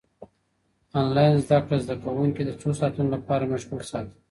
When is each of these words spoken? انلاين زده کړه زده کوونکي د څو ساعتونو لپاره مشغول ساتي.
انلاين 0.99 1.35
زده 1.45 1.57
کړه 1.65 1.77
زده 1.85 1.95
کوونکي 2.03 2.41
د 2.45 2.51
څو 2.61 2.69
ساعتونو 2.79 3.09
لپاره 3.15 3.49
مشغول 3.53 3.83
ساتي. 3.91 4.13